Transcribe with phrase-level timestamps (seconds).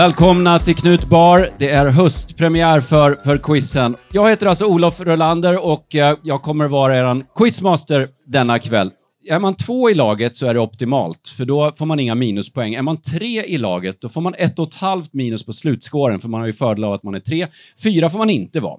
[0.00, 1.50] Välkomna till Knut Bar.
[1.58, 3.96] Det är höstpremiär för, för quizen.
[4.12, 8.90] Jag heter alltså Olof Rölander och eh, jag kommer vara er quizmaster denna kväll.
[9.28, 12.74] Är man två i laget så är det optimalt, för då får man inga minuspoäng.
[12.74, 16.20] Är man tre i laget, då får man ett och ett halvt minus på slutskåren,
[16.20, 17.46] för man har ju fördel av att man är tre.
[17.82, 18.78] Fyra får man inte vara.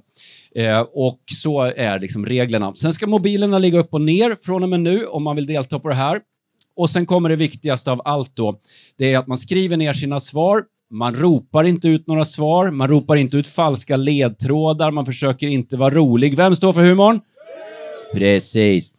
[0.55, 2.73] Eh, och så är liksom reglerna.
[2.75, 5.79] Sen ska mobilerna ligga upp och ner från och med nu om man vill delta
[5.79, 6.21] på det här.
[6.75, 8.60] Och sen kommer det viktigaste av allt då.
[8.97, 10.63] Det är att man skriver ner sina svar.
[10.93, 12.69] Man ropar inte ut några svar.
[12.69, 14.91] Man ropar inte ut falska ledtrådar.
[14.91, 16.37] Man försöker inte vara rolig.
[16.37, 17.19] Vem står för humorn?
[18.13, 18.93] Precis.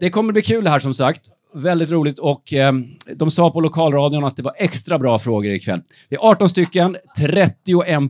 [0.00, 1.20] Det kommer bli kul här som sagt.
[1.54, 2.72] Väldigt roligt och eh,
[3.16, 5.80] de sa på lokalradion att det var extra bra frågor ikväll.
[6.08, 7.54] Det är 18 stycken, 31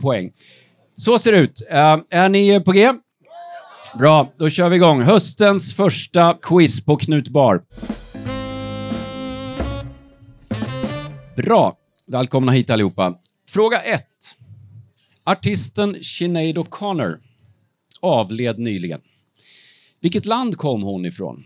[0.02, 0.30] poäng.
[0.96, 1.66] Så ser det ut.
[1.70, 2.92] Eh, är ni på G?
[3.98, 5.02] Bra, då kör vi igång.
[5.02, 7.62] Höstens första quiz på Knut Bar.
[11.36, 11.76] Bra.
[12.10, 13.18] Välkomna hit allihopa.
[13.48, 14.04] Fråga 1.
[15.24, 17.20] Artisten Sinead O'Connor
[18.00, 19.00] avled nyligen.
[20.00, 21.44] Vilket land kom hon ifrån?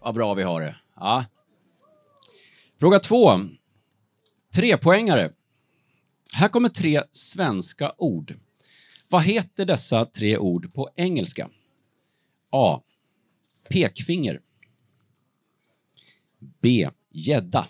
[0.00, 0.76] Vad bra vi har det.
[0.96, 1.24] Ja.
[2.80, 3.40] Fråga två.
[4.54, 5.32] Trepoängare.
[6.32, 8.34] Här kommer tre svenska ord.
[9.08, 11.50] Vad heter dessa tre ord på engelska?
[12.50, 12.80] A.
[13.68, 14.40] Pekfinger.
[16.60, 16.90] B.
[17.10, 17.68] Gädda.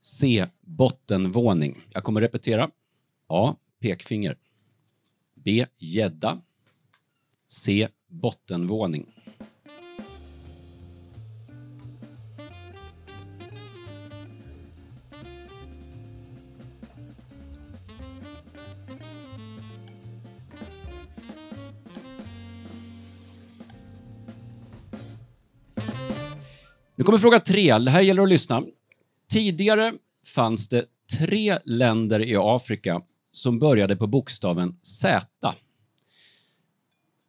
[0.00, 0.46] C.
[0.60, 1.80] Bottenvåning.
[1.90, 2.70] Jag kommer repetera.
[3.26, 3.56] A.
[3.80, 4.36] Pekfinger.
[5.34, 5.66] B.
[5.78, 6.40] Gädda.
[7.46, 7.88] C.
[8.08, 9.21] Bottenvåning.
[27.02, 27.78] Nu kommer fråga tre.
[27.78, 28.62] Det här gäller att lyssna.
[29.30, 29.92] Tidigare
[30.34, 30.84] fanns det
[31.18, 33.02] tre länder i Afrika
[33.32, 35.54] som började på bokstaven Z.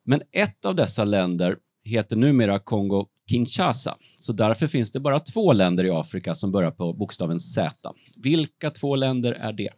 [0.03, 5.53] Men ett av dessa länder heter numera Kongo Kinshasa, så därför finns det bara två
[5.53, 7.93] länder i Afrika som börjar på bokstaven Z.
[8.17, 9.69] Vilka två länder är det?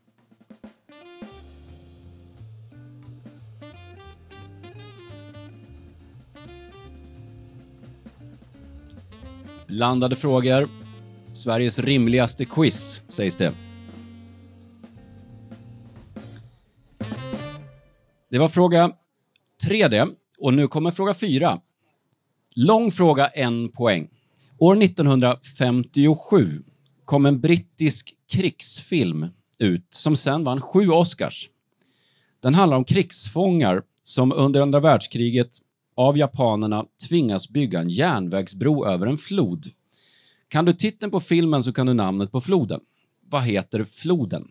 [9.68, 10.68] Blandade frågor.
[11.34, 13.54] Sveriges rimligaste quiz, sägs det.
[18.30, 18.92] Det var fråga
[19.66, 20.08] tre det.
[20.40, 21.60] Och nu kommer fråga fyra.
[22.56, 24.10] Lång fråga, en poäng.
[24.58, 26.64] År 1957
[27.06, 29.28] kom en brittisk krigsfilm
[29.60, 31.50] ut som sen vann sju Oscars.
[32.42, 35.50] Den handlar om krigsfångar som under andra världskriget
[35.96, 39.66] av japanerna tvingas bygga en järnvägsbro över en flod.
[40.48, 42.82] Kan du titeln på filmen så kan du namnet på floden.
[43.30, 44.48] Vad heter floden?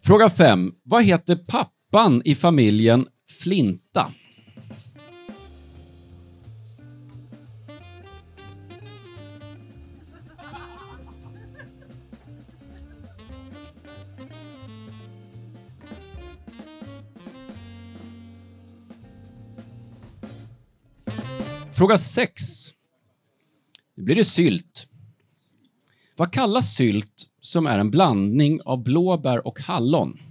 [0.00, 0.72] Fråga 5.
[0.82, 3.06] Vad heter pappan i familjen
[3.46, 4.12] Flinta?
[21.72, 22.32] Fråga 6.
[23.94, 24.88] Nu blir det sylt.
[26.16, 30.25] Vad kallas sylt som är en blandning av blåbär och hallon?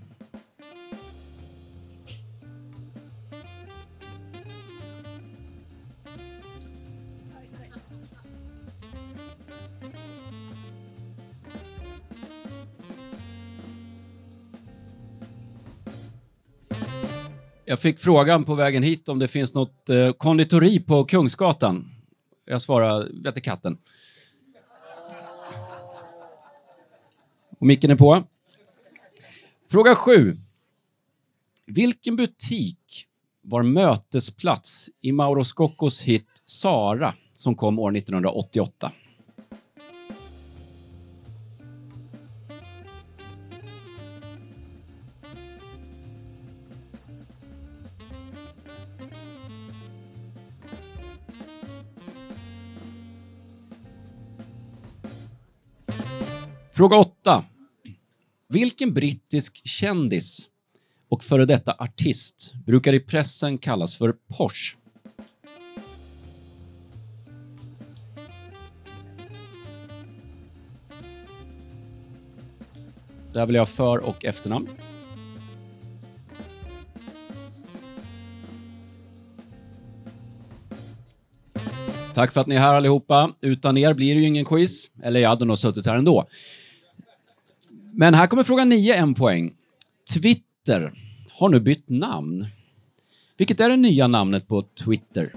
[17.75, 21.91] Jag fick frågan på vägen hit om det finns något eh, konditori på Kungsgatan.
[22.45, 23.77] Jag svarade vette katten.
[27.59, 28.23] Och micken är på.
[29.71, 30.37] Fråga sju.
[31.65, 33.05] Vilken butik
[33.41, 38.91] var mötesplats i Mauro Scoccos hit Sara som kom år 1988?
[56.75, 57.43] Fråga 8.
[58.49, 60.47] Vilken brittisk kändis
[61.09, 64.77] och före detta artist brukar i pressen kallas för Porsche?
[73.33, 74.67] Där vill jag för och efternamn.
[82.13, 83.33] Tack för att ni är här allihopa.
[83.41, 84.91] Utan er blir det ju ingen quiz.
[85.03, 86.27] Eller jag hade nog suttit här ändå.
[87.97, 89.53] Men här kommer fråga 9, en poäng.
[90.13, 90.93] Twitter
[91.31, 92.45] har nu bytt namn.
[93.37, 95.33] Vilket är det nya namnet på Twitter?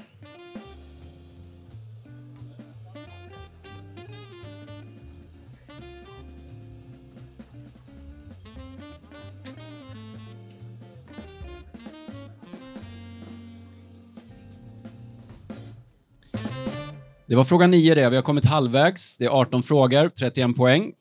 [17.27, 18.11] Det var fråga 9 det.
[18.11, 19.19] Vi har kommit halvvägs.
[19.19, 20.93] Det är 18 frågor, 31 poäng.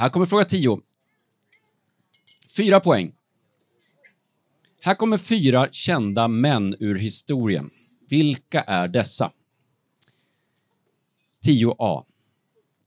[0.00, 0.80] Här kommer fråga 10.
[2.56, 3.12] Fyra poäng.
[4.80, 7.70] Här kommer fyra kända män ur historien.
[8.08, 9.32] Vilka är dessa?
[11.46, 12.04] 10a.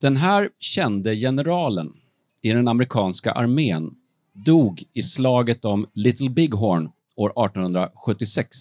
[0.01, 1.93] Den här kände generalen
[2.41, 3.95] i den amerikanska armén
[4.33, 8.57] dog i slaget om Little Bighorn år 1876.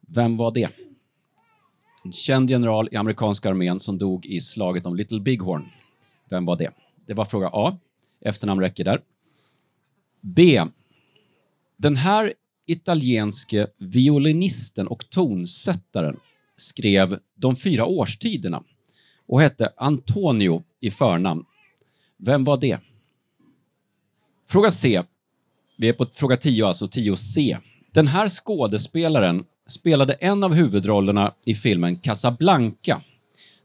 [0.00, 0.68] Vem var det?
[2.04, 5.62] En känd general i amerikanska armén som dog i slaget om Little Bighorn.
[6.30, 6.72] Vem var det?
[7.06, 7.78] Det var fråga A.
[8.20, 9.02] Efternamn räcker där.
[10.20, 10.62] B.
[11.76, 12.32] Den här
[12.66, 16.20] italienske violinisten och tonsättaren
[16.56, 18.62] skrev De fyra årstiderna
[19.26, 21.44] och hette Antonio i förnamn.
[22.16, 22.78] Vem var det?
[24.48, 25.02] Fråga C.
[25.78, 27.56] Vi är på fråga 10, alltså 10C.
[27.92, 33.02] Den här skådespelaren spelade en av huvudrollerna i filmen Casablanca,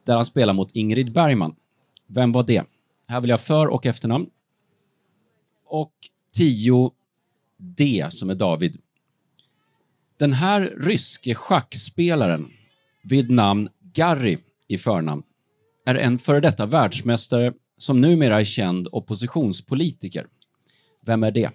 [0.03, 1.55] där han spelar mot Ingrid Bergman.
[2.07, 2.63] Vem var det?
[3.11, 4.29] Här vill jag för och efternamn.
[5.65, 5.93] Och
[6.37, 8.77] 10D, som är David.
[10.19, 12.51] Den här ryske schackspelaren
[13.03, 14.37] vid namn Garry
[14.67, 15.23] i förnamn
[15.85, 20.27] är en före detta världsmästare som numera är känd oppositionspolitiker.
[21.05, 21.51] Vem är det?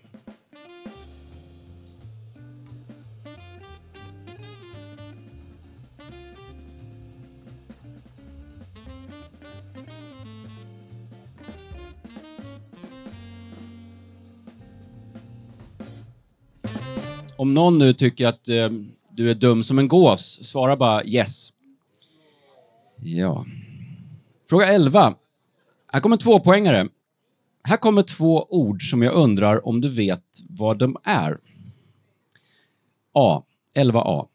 [17.38, 18.70] Om någon nu tycker att eh,
[19.10, 21.52] du är dum som en gås, svara bara yes.
[22.96, 23.46] Ja.
[24.48, 25.14] Fråga 11.
[25.86, 26.88] Här kommer två poängare.
[27.62, 31.38] Här kommer två ord som jag undrar om du vet vad de är.
[33.12, 33.42] A.
[33.74, 34.28] 11a.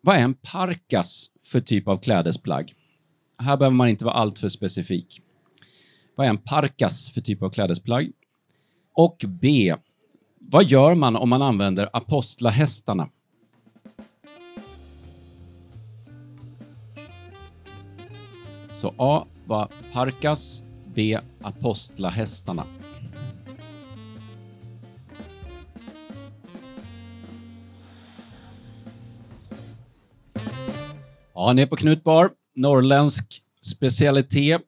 [0.00, 2.74] Vad är en parkas för typ av klädesplagg?
[3.38, 5.20] Här behöver man inte vara alltför specifik.
[6.14, 8.12] Vad är en parkas för typ av klädesplagg?
[8.92, 9.74] Och B.
[10.48, 13.08] Vad gör man om man använder apostlahästarna?
[18.70, 20.62] Så A var Parkas,
[20.94, 22.64] B apostlahästarna.
[31.34, 34.62] Ja, ni är på Knutbar, norrländsk specialitet.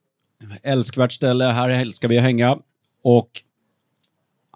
[0.62, 2.58] Älskvärt ställe, här älskar vi att hänga.
[3.02, 3.42] Och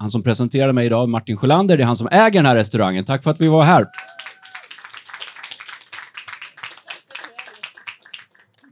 [0.03, 3.05] han som presenterar mig idag, Martin Sjölander, det är han som äger den här restaurangen.
[3.05, 3.87] Tack för att vi var här.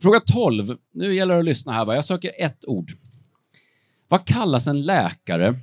[0.02, 0.76] Fråga 12.
[0.92, 1.84] Nu gäller det att lyssna här.
[1.84, 1.94] Va?
[1.94, 2.90] Jag söker ett ord.
[4.08, 5.54] Vad kallas en läkare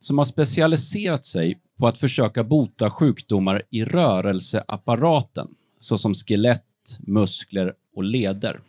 [0.00, 5.48] som har specialiserat sig på att försöka bota sjukdomar i rörelseapparaten,
[5.80, 8.60] såsom skelett, muskler och leder?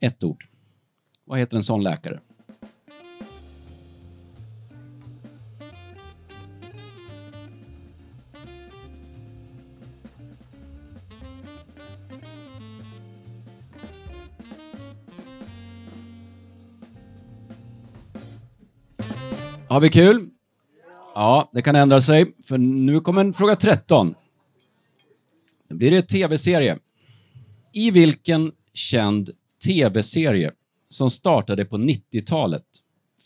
[0.00, 0.44] Ett ord.
[1.24, 2.20] Vad heter en sån läkare?
[19.70, 20.28] Har vi kul?
[21.14, 24.14] Ja, det kan ändra sig, för nu kommer en fråga 13.
[25.68, 26.78] Nu blir det tv-serie.
[27.72, 29.30] I vilken känd
[29.64, 30.52] tv-serie
[30.88, 32.64] som startade på 90-talet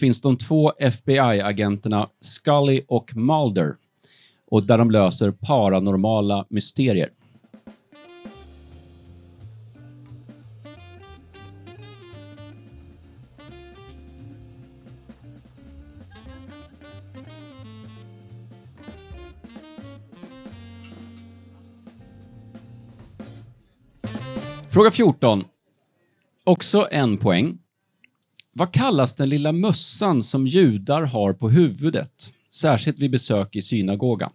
[0.01, 3.75] finns de två FBI-agenterna Scully och Mulder
[4.47, 7.11] och där de löser paranormala mysterier.
[24.75, 25.45] Fråga 14.
[26.45, 27.59] Också en poäng.
[28.53, 34.31] Vad kallas den lilla mössan som judar har på huvudet, särskilt vid besök i synagogan?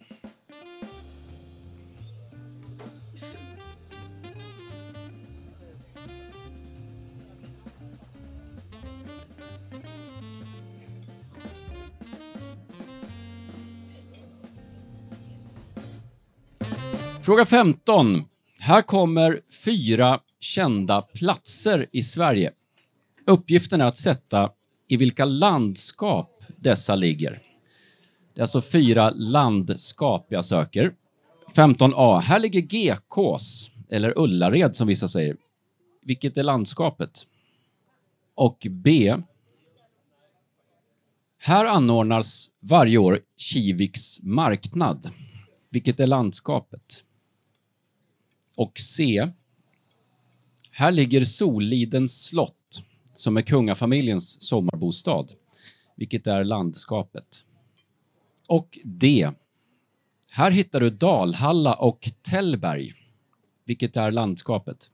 [17.22, 18.25] Fråga 15.
[18.62, 22.51] Här kommer fyra kända platser i Sverige.
[23.27, 24.51] Uppgiften är att sätta
[24.88, 27.41] i vilka landskap dessa ligger.
[28.34, 30.93] Det är alltså fyra landskap jag söker.
[31.55, 32.19] 15a.
[32.19, 35.38] Här ligger Gekås, eller Ullared som vissa säger.
[36.01, 37.27] Vilket är landskapet?
[38.36, 39.15] Och B.
[41.38, 45.10] Här anordnas varje år Kiviks marknad.
[45.69, 47.03] Vilket är landskapet?
[48.55, 49.29] Och C.
[50.79, 52.83] Här ligger Sollidens slott,
[53.13, 55.25] som är kungafamiljens sommarbostad,
[55.95, 57.45] vilket är landskapet.
[58.48, 59.29] Och D.
[60.31, 62.93] Här hittar du Dalhalla och Tällberg,
[63.65, 64.91] vilket är landskapet.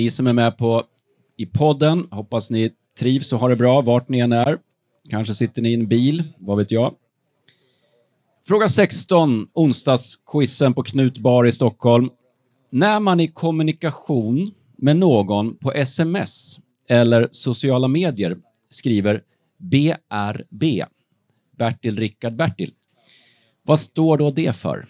[0.00, 0.82] Ni som är med på
[1.36, 4.58] i podden, hoppas ni trivs och har det bra vart ni än är.
[5.10, 6.94] Kanske sitter ni i en bil, vad vet jag.
[8.46, 12.10] Fråga 16, onsdagsquizen på Knut Bar i Stockholm.
[12.70, 18.38] När man i kommunikation med någon på sms eller sociala medier
[18.70, 19.22] skriver
[19.58, 20.84] BRB,
[21.58, 22.72] Bertil Rickard Bertil.
[23.62, 24.88] Vad står då det för?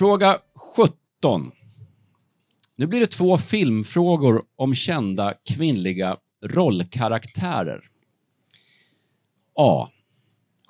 [0.00, 0.38] Fråga
[0.76, 1.52] 17.
[2.76, 7.80] Nu blir det två filmfrågor om kända kvinnliga rollkaraktärer.
[9.54, 9.88] A.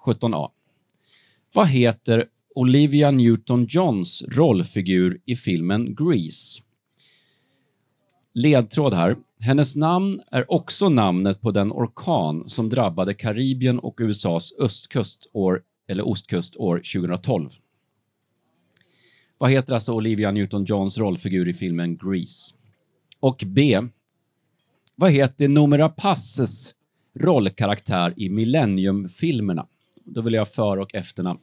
[0.07, 0.51] 17a.
[1.55, 6.63] Vad heter Olivia Newton-Johns rollfigur i filmen Grease?
[8.35, 9.17] Ledtråd här.
[9.41, 15.63] Hennes namn är också namnet på den orkan som drabbade Karibien och USAs östkust år,
[15.89, 17.51] eller ostkust år 2012.
[19.41, 22.55] Vad heter alltså Olivia Newton-Johns rollfigur i filmen Grease?
[23.21, 23.81] Och B.
[24.97, 26.75] Vad heter Noomi Passes
[27.21, 29.67] rollkaraktär i Millennium-filmerna?
[30.05, 31.41] Då vill jag för och efternamn.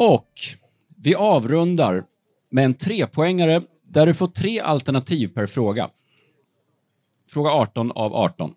[0.00, 0.40] Och
[0.96, 2.04] vi avrundar
[2.50, 5.90] med en trepoängare där du får tre alternativ per fråga.
[7.28, 8.54] Fråga 18 av 18.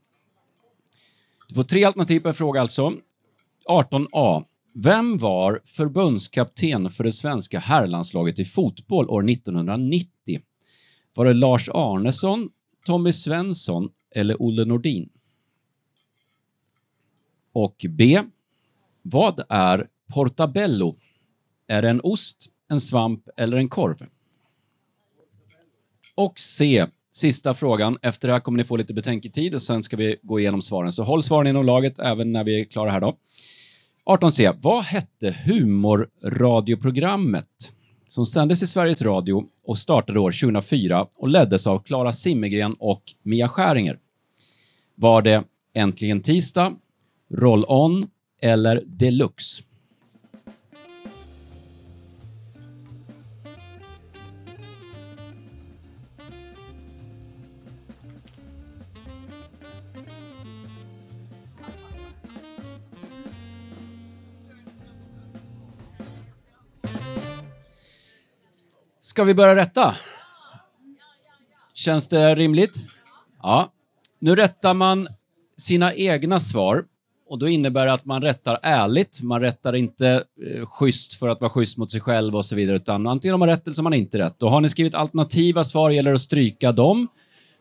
[1.47, 2.93] Du får tre alternativ per fråga alltså.
[3.69, 4.45] 18a.
[4.73, 10.41] Vem var förbundskapten för det svenska herrlandslaget i fotboll år 1990?
[11.13, 12.49] Var det Lars Arnesson,
[12.85, 15.09] Tommy Svensson eller Olle Nordin?
[17.53, 18.21] Och B.
[19.01, 20.95] Vad är portabello?
[21.71, 23.95] Är det en ost, en svamp eller en korv?
[26.15, 26.85] Och C.
[27.11, 27.97] Sista frågan.
[28.01, 30.91] Efter det här kommer ni få lite betänketid och sen ska vi gå igenom svaren.
[30.91, 33.17] Så håll svaren inom laget även när vi är klara här då.
[34.05, 34.57] 18C.
[34.61, 37.71] Vad hette humorradioprogrammet
[38.07, 43.03] som sändes i Sveriges Radio och startade år 2004 och leddes av Klara Zimmergren och
[43.23, 43.99] Mia Skäringer?
[44.95, 46.73] Var det Äntligen Tisdag,
[47.33, 48.07] Roll On
[48.41, 49.63] eller Deluxe?
[69.11, 69.95] Ska vi börja rätta?
[71.73, 72.75] Känns det rimligt?
[73.41, 73.71] Ja.
[74.19, 75.07] Nu rättar man
[75.57, 76.85] sina egna svar
[77.29, 79.21] och då innebär det att man rättar ärligt.
[79.21, 82.75] Man rättar inte eh, schysst för att vara schysst mot sig själv och så vidare,
[82.75, 84.43] utan antingen har man rätt eller så har man inte rätt.
[84.43, 87.07] Och har ni skrivit alternativa svar gäller det att stryka dem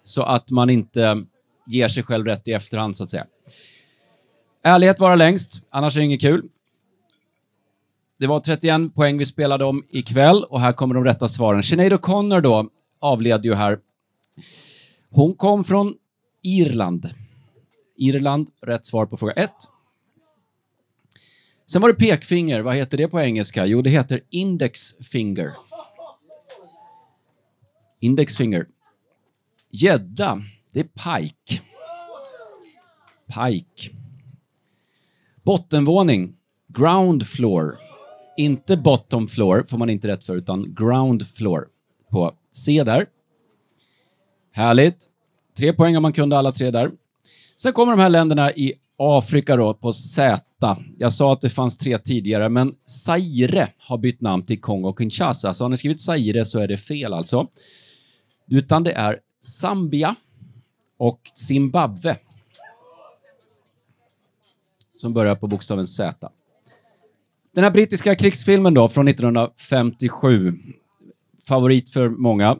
[0.02, 1.24] så att man inte
[1.66, 3.26] ger sig själv rätt i efterhand, så att säga.
[4.64, 6.48] Ärlighet vara längst, annars är det inget kul.
[8.20, 11.62] Det var 31 poäng vi spelade om ikväll och här kommer de rätta svaren.
[11.62, 13.78] Sinead O'Connor då avled ju här.
[15.10, 15.94] Hon kom från
[16.42, 17.10] Irland.
[17.96, 19.50] Irland, rätt svar på fråga 1.
[21.66, 22.60] Sen var det pekfinger.
[22.60, 23.66] Vad heter det på engelska?
[23.66, 25.52] Jo, det heter index finger.
[28.00, 28.66] Index finger.
[29.70, 31.62] Gädda, det är pike.
[33.26, 33.96] Pike.
[35.42, 36.36] Bottenvåning,
[36.68, 37.89] ground floor.
[38.40, 41.66] Inte bottom floor, får man inte rätt för, utan ground floor.
[42.10, 43.06] På C där.
[44.52, 45.08] Härligt.
[45.58, 46.90] Tre poäng om man kunde alla tre där.
[47.56, 50.42] Sen kommer de här länderna i Afrika då, på Z.
[50.98, 55.52] Jag sa att det fanns tre tidigare, men Zaire har bytt namn till Kongo-Kinshasa.
[55.52, 57.48] Så har ni skrivit Zaire så är det fel alltså.
[58.50, 60.16] Utan det är Zambia
[60.98, 62.16] och Zimbabwe.
[64.92, 66.30] Som börjar på bokstaven Z.
[67.54, 70.52] Den här brittiska krigsfilmen då, från 1957.
[71.48, 72.58] Favorit för många.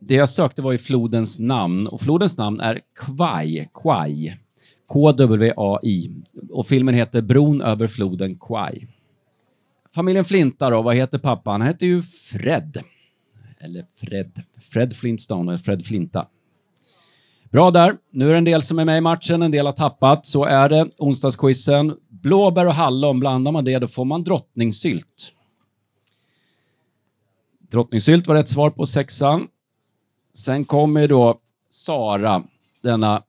[0.00, 3.68] Det jag sökte var ju flodens namn och flodens namn är Kwai.
[3.74, 4.36] Kwai.
[4.86, 6.10] K-W-A-I.
[6.50, 8.86] Och filmen heter Bron över floden Kwai.
[9.94, 11.50] Familjen Flinta då, vad heter pappa?
[11.50, 12.76] Han heter ju Fred.
[13.60, 14.42] Eller Fred.
[14.72, 16.26] Fred Flintstone, eller Fred Flinta.
[17.50, 17.96] Bra där.
[18.12, 20.26] Nu är det en del som är med i matchen, en del har tappat.
[20.26, 20.88] Så är det.
[20.98, 21.96] Onsdagsquizen.
[22.22, 25.32] Blåbär och hallon, blandar man det då får man drottningsylt.
[27.58, 29.48] Drottningsylt var rätt svar på sexan.
[30.34, 32.42] Sen kommer då Sara,
[32.82, 33.22] denna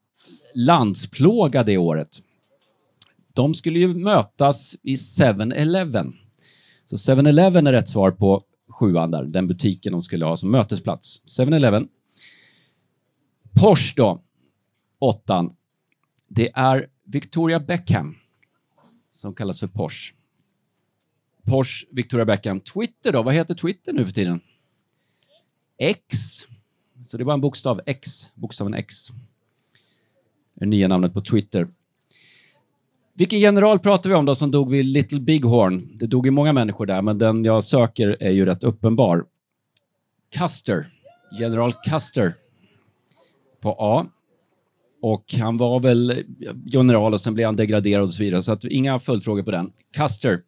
[0.56, 2.18] landsplåga det året.
[3.34, 6.14] De skulle ju mötas i 7-Eleven.
[6.86, 11.40] Så 7-Eleven är rätt svar på sjuan där, den butiken de skulle ha som mötesplats.
[11.40, 11.88] 7-Eleven.
[13.62, 14.22] Porsche då,
[15.00, 15.56] åttan.
[16.28, 18.16] Det är Victoria Beckham
[19.12, 20.14] som kallas för Porsche.
[21.44, 22.60] Porsche, Victoria Beckham.
[22.60, 24.42] Twitter då, vad heter Twitter nu för tiden?
[25.78, 26.08] X.
[27.04, 29.08] Så det var en bokstav X, bokstaven X.
[30.54, 31.68] Det nya namnet på Twitter.
[33.14, 35.98] Vilken general pratar vi om då som dog vid Little Bighorn?
[35.98, 39.26] Det dog ju många människor där, men den jag söker är ju rätt uppenbar.
[40.38, 40.88] Custer.
[41.40, 42.34] General Custer.
[43.62, 44.06] På A.
[45.02, 46.24] Och han var väl
[46.66, 49.72] general och sen blev han degraderad och så vidare, så att inga följdfrågor på den.
[49.98, 50.42] Custer.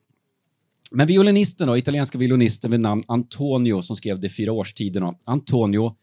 [0.91, 5.15] Men violinisten då, italienska violinisten vid namn Antonio som skrev De fyra årstiderna.
[5.25, 5.95] Antonio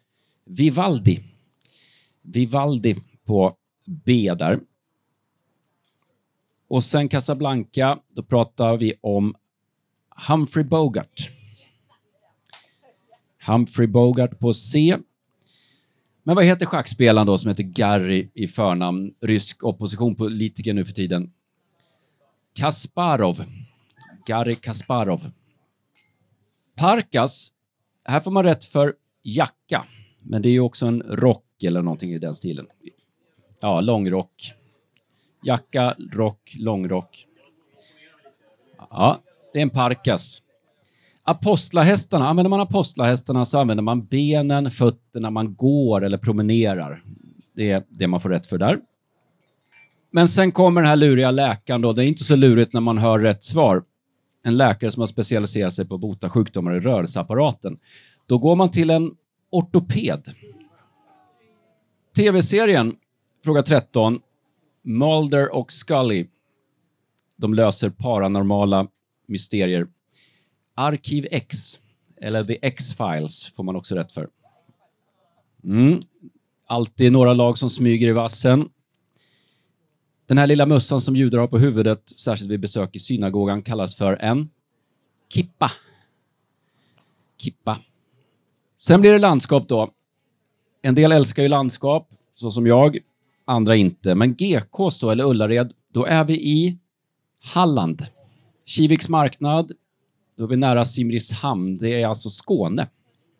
[0.44, 1.20] Vivaldi.
[2.22, 4.60] Vivaldi på B där.
[6.68, 9.34] Och sen Casablanca, då pratar vi om
[10.28, 11.30] Humphrey Bogart.
[13.46, 14.96] Humphrey Bogart på C.
[16.22, 19.14] Men vad heter schackspelaren då som heter Garry i förnamn?
[19.20, 21.33] Rysk oppositionspolitiker nu för tiden.
[22.54, 23.44] Kasparov.
[24.26, 25.30] Garry Kasparov.
[26.76, 27.52] Parkas.
[28.04, 29.85] Här får man rätt för jacka.
[30.22, 32.66] Men det är ju också en rock eller någonting i den stilen.
[33.61, 34.52] Ja, långrock.
[35.42, 37.26] Jacka, rock, långrock.
[38.90, 39.20] Ja,
[39.52, 40.42] det är en parkas.
[41.30, 47.02] Apostlahästarna, använder man apostlahästarna så använder man benen, fötterna, man går eller promenerar.
[47.54, 48.80] Det är det man får rätt för där.
[50.10, 51.92] Men sen kommer den här luriga läkaren då.
[51.92, 53.82] Det är inte så lurigt när man hör rätt svar.
[54.44, 57.78] En läkare som har specialiserat sig på att bota sjukdomar i rörelseapparaten.
[58.26, 59.10] Då går man till en
[59.50, 60.28] ortoped.
[62.16, 62.94] TV-serien,
[63.44, 64.20] fråga 13,
[64.84, 66.26] Mulder och Scully.
[67.36, 68.86] De löser paranormala
[69.28, 69.86] mysterier.
[70.80, 71.78] Arkiv X,
[72.20, 74.28] eller The X-Files, får man också rätt för.
[75.64, 76.00] Mm.
[76.66, 78.68] Alltid några lag som smyger i vassen.
[80.26, 83.96] Den här lilla mössan som judar har på huvudet, särskilt vid besök i synagogan, kallas
[83.96, 84.50] för en
[85.28, 85.70] kippa.
[87.38, 87.78] Kippa.
[88.76, 89.90] Sen blir det landskap då.
[90.82, 92.98] En del älskar ju landskap, så som jag
[93.44, 94.14] andra inte.
[94.14, 96.78] Men GKs då, eller Ullared, då är vi i
[97.40, 98.06] Halland.
[98.64, 99.72] Kiviks marknad,
[100.40, 101.79] då är vi nära Simrishamn.
[101.79, 102.88] Det är alltså Skåne.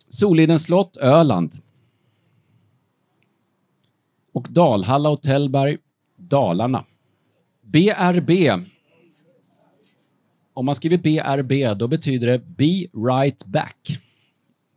[0.09, 1.59] Solidens slott, Öland.
[4.33, 5.79] Och Dalhalla och Tällberg,
[6.17, 6.85] Dalarna.
[7.63, 8.31] BRB.
[10.55, 13.99] Om man skriver BRB, då betyder det Be Right Back.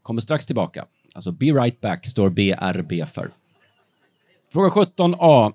[0.01, 0.85] Kommer strax tillbaka.
[1.15, 3.31] Alltså Be Right Back står BRB för.
[4.53, 5.53] Fråga 17a.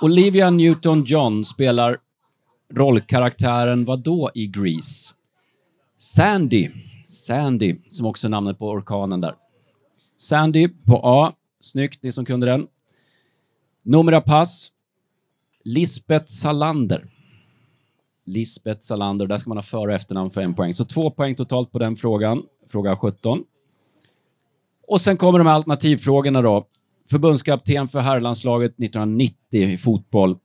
[0.00, 1.98] Olivia Newton-John spelar
[2.72, 5.14] rollkaraktären vad då i Grease?
[5.96, 6.70] Sandy.
[7.06, 9.34] Sandy, som också är namnet på orkanen där.
[10.16, 11.32] Sandy på A.
[11.60, 12.66] Snyggt, ni som kunde den.
[13.82, 14.72] Numera pass.
[15.64, 17.04] Lisbeth Salander.
[18.24, 20.74] Lisbeth Salander, där ska man ha för och efternamn för en poäng.
[20.74, 22.42] Så två poäng totalt på den frågan.
[22.66, 23.44] Fråga 17.
[24.88, 26.66] Och sen kommer de här alternativfrågorna då.
[27.10, 30.38] Förbundskapten för herrlandslaget 1990 i fotboll.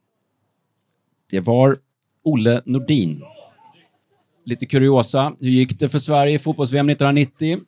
[1.30, 1.78] Det var
[2.24, 3.24] Olle Nordin.
[4.46, 5.34] Lite kuriosa.
[5.40, 7.60] Hur gick det för Sverige i fotbolls-VM 1990?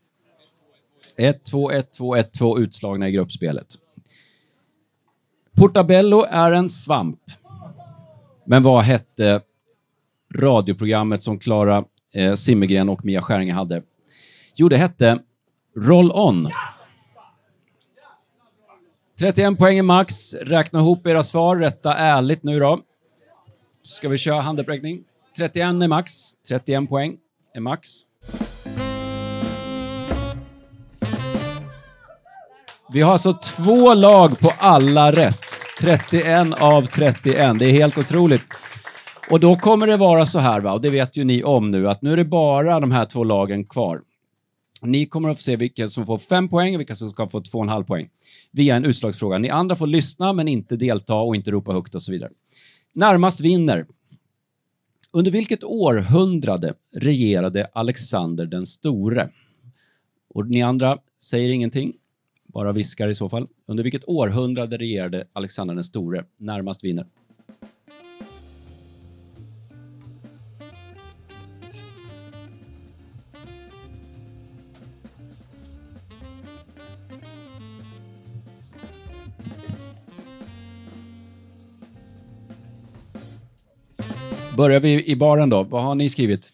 [1.17, 3.67] 1-2, 1-2, 1-2 utslagna i gruppspelet.
[5.57, 7.19] Portabello är en svamp.
[8.45, 9.41] Men vad hette
[10.35, 13.83] radioprogrammet som Klara eh, Simmergren och Mia Skäringer hade?
[14.55, 15.19] Jo, det hette
[15.77, 16.49] Roll On.
[19.19, 20.33] 31 poäng är max.
[20.33, 21.57] Räkna ihop era svar.
[21.57, 22.79] Rätta ärligt nu då.
[23.83, 25.03] Ska vi köra handuppräckning?
[25.41, 26.13] 31 är max.
[26.47, 27.17] 31 poäng
[27.53, 27.89] är max.
[32.93, 35.41] Vi har alltså två lag på alla rätt.
[35.79, 37.59] 31 av 31.
[37.59, 38.41] Det är helt otroligt.
[39.29, 40.73] Och då kommer det vara så här, va?
[40.73, 43.23] och det vet ju ni om nu, att nu är det bara de här två
[43.23, 44.01] lagen kvar.
[44.81, 47.41] Ni kommer att få se vilka som får fem poäng och vilka som ska få
[47.41, 48.09] två och en halv poäng
[48.51, 49.37] via en utslagsfråga.
[49.37, 52.31] Ni andra får lyssna men inte delta och inte ropa högt och så vidare.
[52.93, 53.85] Närmast vinner.
[55.13, 59.29] Under vilket århundrade regerade Alexander den store?
[60.29, 61.93] Och ni andra säger ingenting,
[62.53, 63.47] bara viskar i så fall.
[63.65, 66.25] Under vilket århundrade regerade Alexander den store?
[66.37, 67.05] Närmast vinner.
[84.61, 85.63] Börjar vi i baren då.
[85.63, 86.49] Vad har ni skrivit?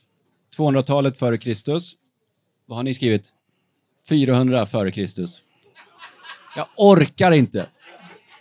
[0.58, 1.94] 200-talet före Kristus.
[2.68, 3.30] Vad har ni skrivit?
[4.10, 5.42] 400 före Kristus.
[6.56, 7.66] Jag orkar inte.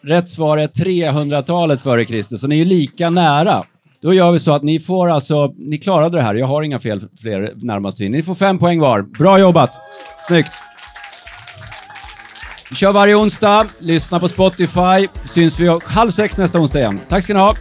[0.02, 3.64] Rätt svar är 300-talet före Kristus, så ni är ju lika nära.
[4.00, 6.35] Då gör vi så att ni får alltså, ni klarade det här.
[6.35, 8.16] Jag har inga fel fler närmast vinner.
[8.16, 9.02] Ni får fem poäng var.
[9.02, 9.70] Bra jobbat!
[10.29, 10.52] Snyggt!
[12.70, 13.66] Vi kör varje onsdag.
[13.79, 15.09] Lyssna på Spotify.
[15.24, 17.00] Syns vi halv sex nästa onsdag igen.
[17.09, 17.57] Tack ska ni ha.